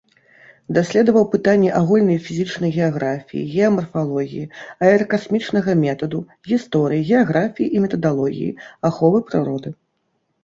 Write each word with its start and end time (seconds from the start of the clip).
Даследаваў 0.75 1.25
пытанні 1.33 1.67
агульнай 1.79 2.17
фізічнай 2.27 2.71
геаграфіі, 2.77 3.43
геамарфалогіі, 3.57 4.47
аэракасмічнага 4.87 5.71
метаду, 5.83 6.21
гісторыі, 6.55 7.03
геаграфіі 7.11 7.67
і 7.75 7.83
метадалогіі, 7.83 8.49
аховы 8.89 9.19
прыроды. 9.29 9.69